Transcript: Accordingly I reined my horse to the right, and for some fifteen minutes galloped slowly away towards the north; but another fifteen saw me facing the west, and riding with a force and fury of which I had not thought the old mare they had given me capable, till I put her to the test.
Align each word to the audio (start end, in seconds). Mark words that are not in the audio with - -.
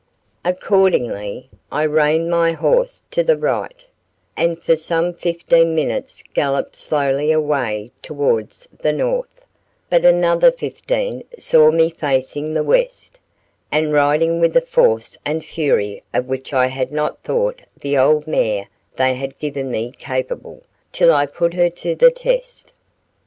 Accordingly 0.43 1.47
I 1.71 1.83
reined 1.83 2.31
my 2.31 2.53
horse 2.53 3.03
to 3.11 3.21
the 3.23 3.37
right, 3.37 3.85
and 4.35 4.57
for 4.59 4.75
some 4.75 5.13
fifteen 5.13 5.75
minutes 5.75 6.23
galloped 6.33 6.75
slowly 6.75 7.31
away 7.31 7.91
towards 8.01 8.67
the 8.79 8.93
north; 8.93 9.45
but 9.91 10.03
another 10.03 10.51
fifteen 10.51 11.23
saw 11.37 11.69
me 11.69 11.91
facing 11.91 12.55
the 12.55 12.63
west, 12.63 13.19
and 13.71 13.93
riding 13.93 14.39
with 14.39 14.57
a 14.57 14.61
force 14.61 15.19
and 15.23 15.45
fury 15.45 16.01
of 16.15 16.25
which 16.25 16.51
I 16.51 16.65
had 16.65 16.91
not 16.91 17.21
thought 17.21 17.61
the 17.79 17.95
old 17.99 18.25
mare 18.25 18.69
they 18.95 19.13
had 19.13 19.37
given 19.37 19.69
me 19.69 19.91
capable, 19.91 20.63
till 20.91 21.13
I 21.13 21.27
put 21.27 21.53
her 21.53 21.69
to 21.69 21.93
the 21.93 22.09
test. 22.09 22.73